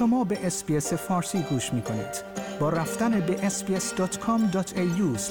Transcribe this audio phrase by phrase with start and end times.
[0.00, 2.24] شما به SBS فارسی گوش می کنید.
[2.60, 5.26] با رفتن به sbs.com.au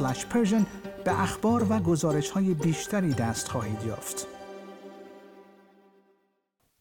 [1.05, 4.27] به اخبار و گزارش های بیشتری دست خواهید یافت.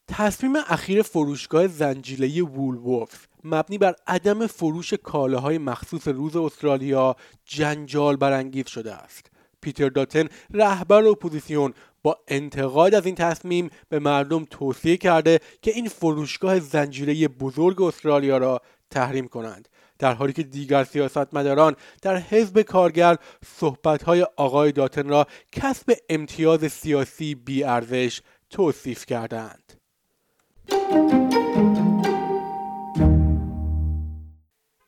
[0.09, 8.67] تصمیم اخیر فروشگاه زنجیره وولورف مبنی بر عدم فروش کالاهای مخصوص روز استرالیا جنجال برانگیز
[8.67, 9.31] شده است.
[9.61, 15.89] پیتر داتن رهبر اپوزیسیون با انتقاد از این تصمیم به مردم توصیه کرده که این
[15.89, 19.69] فروشگاه زنجیره بزرگ استرالیا را تحریم کنند
[19.99, 23.17] در حالی که دیگر سیاستمداران در حزب کارگر
[23.57, 29.73] صحبتهای آقای داتن را کسب امتیاز سیاسی بیارزش توصیف کردند.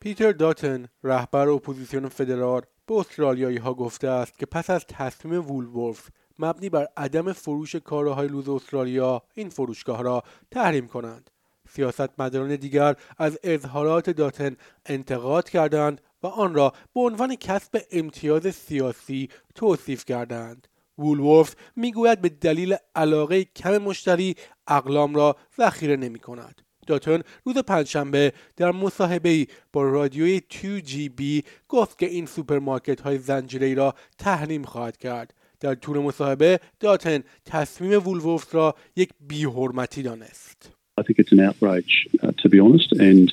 [0.01, 6.09] پیتر داتن رهبر اپوزیسیون فدرال به استرالیایی ها گفته است که پس از تصمیم وولورف
[6.39, 11.31] مبنی بر عدم فروش کالاهای روز استرالیا این فروشگاه را تحریم کنند
[11.69, 19.29] سیاستمداران دیگر از اظهارات داتن انتقاد کردند و آن را به عنوان کسب امتیاز سیاسی
[19.55, 26.63] توصیف کردند وولورف می‌گوید به دلیل علاقه کم مشتری اقلام را ذخیره نمی کند.
[26.91, 33.95] داتون روز پنجشنبه در مصاحبه با رادیوی 2GB گفت که این سوپرمارکت های زنجیره را
[34.19, 41.19] تحریم خواهد کرد در طول مصاحبه داتن تصمیم وولورف را یک بیحرمتی دانست I think
[41.19, 42.93] it's an outrage, uh, to be honest.
[43.09, 43.33] And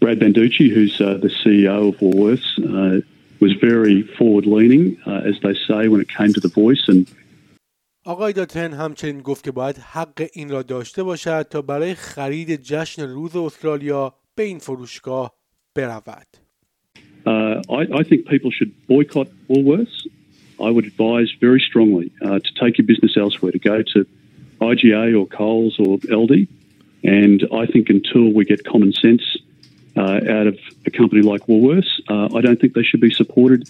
[0.00, 2.96] Brad Banducci, who's uh, the CEO of Woolworths, uh,
[3.44, 6.84] was very forward-leaning, uh, as they say, when it came to the voice.
[6.92, 7.00] And
[8.05, 13.01] آقای داتن همچنین گفت که باید حق این را داشته باشد تا برای خرید جشن
[13.01, 15.33] روز استرالیا به این فروشگاه
[15.75, 16.27] برود.
[17.25, 20.07] Uh, I, I think people should boycott Woolworths.
[20.67, 24.05] I would advise very strongly uh, to take your business elsewhere, to go to
[24.61, 26.47] IGA or Coles or Aldi.
[27.03, 29.23] And I think until we get common sense
[29.95, 33.69] uh, out of a company like Woolworths, uh, I don't think they should be supported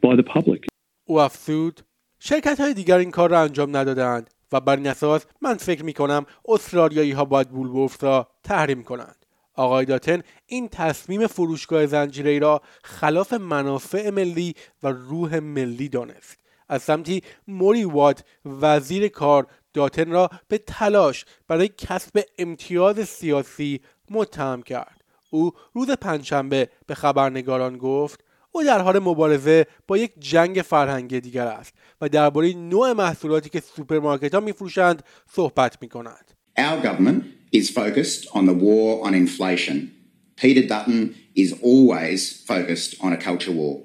[0.00, 0.66] by the public.
[1.08, 1.80] او افزود
[2.23, 5.93] شرکت های دیگر این کار را انجام ندادند و بر این اساس من فکر می
[5.93, 9.25] کنم استرالیایی ها باید وولورف را تحریم کنند.
[9.55, 16.37] آقای داتن این تصمیم فروشگاه زنجیره را خلاف منافع ملی و روح ملی دانست.
[16.69, 24.61] از سمتی موری وات وزیر کار داتن را به تلاش برای کسب امتیاز سیاسی متهم
[24.61, 25.03] کرد.
[25.29, 31.46] او روز پنجشنبه به خبرنگاران گفت او در حال مبارزه با یک جنگ فرهنگی دیگر
[31.46, 36.32] است و درباره نوع محصولاتی که سوپرمارکت ها میفروشند صحبت می کند.
[36.58, 39.90] Our government is focused on the war on inflation.
[40.36, 42.20] Peter Dutton is always
[42.52, 43.82] focused on a culture war.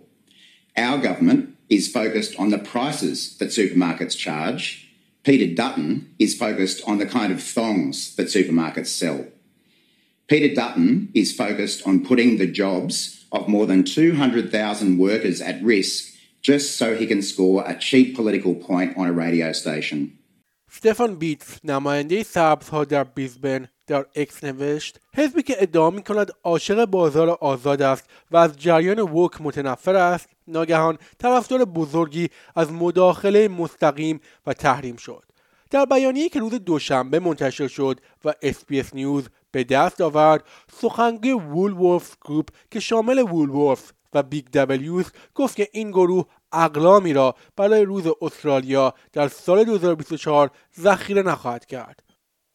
[0.78, 4.64] Our government is focused on the prices that supermarkets charge.
[5.24, 9.26] Peter Dutton is focused on the kind of thongs that supermarkets sell.
[10.28, 16.15] Peter Dutton is focused on putting the jobs of more than 200,000 workers at risk
[16.43, 20.19] just so he can score a cheap political point on a radio station.
[20.71, 26.85] ستفان بیتس نماینده سبزها در بریزبن در X نوشت حزبی که ادعا می کند عاشق
[26.85, 34.21] بازار آزاد است و از جریان woke متنفر است ناگهان طرفدار بزرگی از مداخله مستقیم
[34.47, 35.25] و تحریم شد
[35.71, 42.17] در بیانیه که روز دوشنبه منتشر شد و SBS News به دست آورد سخنگوی Woolworths
[42.25, 48.05] Group که شامل وولورف و بیگ دبلیوز گفت که این گروه اقلامی را برای روز
[48.21, 50.51] استرالیا در سال 2024
[50.81, 52.03] ذخیره نخواهد کرد.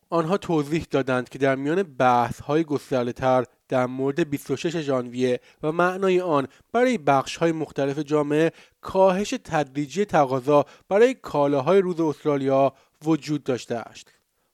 [0.10, 5.72] آنها توضیح دادند که در میان بحث های گسترده تر در مورد 26 ژانویه و
[5.72, 8.52] معنای آن برای بخش های مختلف جامعه
[8.82, 12.74] کاهش تدریجی تقاضا برای کالاهای روز استرالیا
[13.06, 14.08] وجود داشته است.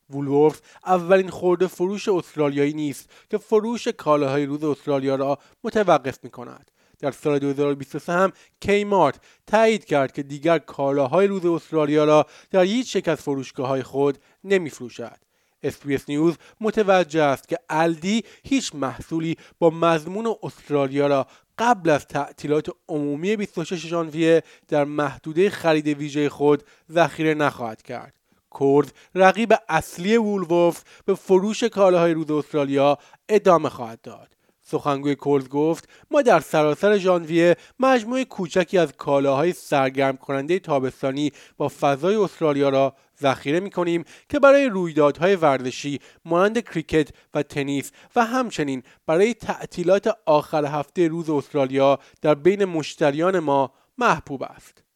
[0.09, 6.71] وولورف اولین خورده فروش استرالیایی نیست که فروش کالاهای روز استرالیا را متوقف می کند.
[6.99, 8.31] در سال 2023 هم
[8.61, 9.15] Kmart
[9.47, 14.17] تایید کرد که دیگر کالاهای روز استرالیا را در هیچ یک از فروشگاه های خود
[14.43, 15.17] نمی فروشد.
[15.63, 21.27] SBS News متوجه است که Aldi هیچ محصولی با مضمون استرالیا را
[21.57, 28.13] قبل از تعطیلات عمومی 26 ژانویه در محدوده خرید ویژه خود ذخیره نخواهد کرد.
[28.49, 32.97] Coles رقیب اصلی وولوف به فروش کالاهای روز استرالیا
[33.29, 34.37] ادامه خواهد داد.
[34.69, 41.71] سخنگوی کورز گفت ما در سراسر ژانویه مجموعه کوچکی از کالاهای سرگرم کننده تابستانی با
[41.79, 48.25] فضای استرالیا را ذخیره می کنیم که برای رویدادهای ورزشی مانند کریکت و تنیس و
[48.25, 54.86] همچنین برای تعطیلات آخر هفته روز استرالیا در بین مشتریان ما محبوب است.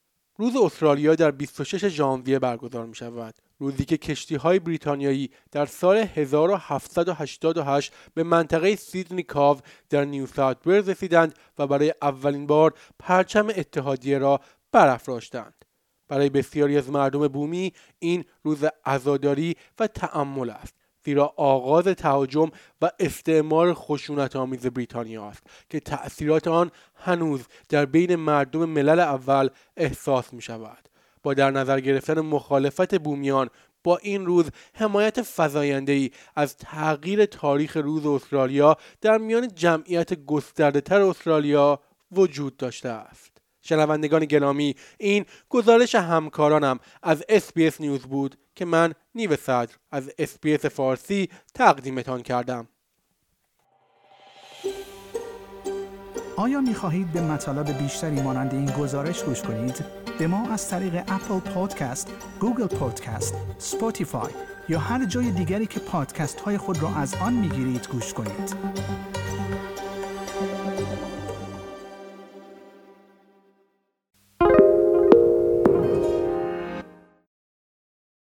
[0.42, 3.36] روز استرالیا در 26 ژانویه برگزار می شود.
[3.60, 9.60] روزی که کشتی های بریتانیایی در سال 1788 به منطقه سیدنی کاو
[9.90, 14.40] در نیو ساوت ولز رسیدند و برای اولین بار پرچم اتحادیه را
[14.72, 15.66] برافراشتند.
[16.08, 22.52] برای بسیاری از مردم بومی این روز عزاداری و تأمل است زیرا آغاز تهاجم
[22.82, 29.50] و استعمار خشونت آمیز بریتانیا است که تأثیرات آن هنوز در بین مردم ملل اول
[29.78, 30.90] احساس می شود
[31.24, 33.50] با در نظر گرفتن مخالفت بومیان
[33.84, 40.82] با این روز حمایت فضاینده ای از تغییر تاریخ روز استرالیا در میان جمعیت گسترده
[40.82, 41.80] تر استرالیا
[42.12, 43.41] وجود داشته است.
[43.62, 50.66] شنوندگان گرامی این گزارش همکارانم از SBS News بود که من نیو صدر از SBS
[50.66, 52.68] فارسی تقدیمتان کردم
[56.38, 59.86] آیا می خواهید به مطالب بیشتری مانند این گزارش گوش کنید؟
[60.20, 64.32] به ما از طریق Apple Podcast، Google Podcast، Spotify
[64.70, 68.56] یا هر جای دیگری که پادکست های خود را از آن می گیرید گوش کنید.